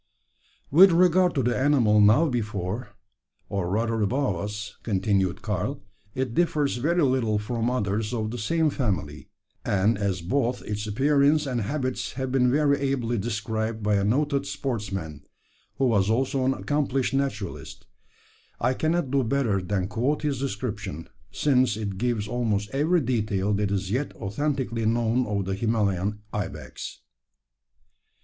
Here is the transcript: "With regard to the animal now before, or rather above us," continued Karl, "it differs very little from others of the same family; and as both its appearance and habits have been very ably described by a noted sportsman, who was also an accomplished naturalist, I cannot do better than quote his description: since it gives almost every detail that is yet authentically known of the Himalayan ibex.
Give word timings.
"With 0.71 0.91
regard 0.93 1.35
to 1.35 1.43
the 1.43 1.55
animal 1.55 2.01
now 2.01 2.27
before, 2.27 2.89
or 3.49 3.69
rather 3.69 4.01
above 4.01 4.35
us," 4.35 4.77
continued 4.81 5.43
Karl, 5.43 5.83
"it 6.15 6.33
differs 6.33 6.77
very 6.77 7.03
little 7.03 7.37
from 7.37 7.69
others 7.69 8.11
of 8.11 8.31
the 8.31 8.39
same 8.39 8.71
family; 8.71 9.29
and 9.63 9.99
as 9.99 10.21
both 10.21 10.63
its 10.63 10.87
appearance 10.87 11.45
and 11.45 11.61
habits 11.61 12.13
have 12.13 12.31
been 12.31 12.49
very 12.49 12.79
ably 12.79 13.19
described 13.19 13.83
by 13.83 13.93
a 13.93 14.03
noted 14.03 14.47
sportsman, 14.47 15.21
who 15.75 15.85
was 15.85 16.09
also 16.09 16.45
an 16.45 16.55
accomplished 16.55 17.13
naturalist, 17.13 17.85
I 18.59 18.73
cannot 18.73 19.11
do 19.11 19.21
better 19.23 19.61
than 19.61 19.87
quote 19.87 20.23
his 20.23 20.39
description: 20.39 21.09
since 21.31 21.77
it 21.77 21.99
gives 21.99 22.27
almost 22.27 22.71
every 22.71 23.01
detail 23.01 23.53
that 23.53 23.69
is 23.69 23.91
yet 23.91 24.15
authentically 24.15 24.87
known 24.87 25.27
of 25.27 25.45
the 25.45 25.53
Himalayan 25.53 26.23
ibex. 26.33 27.01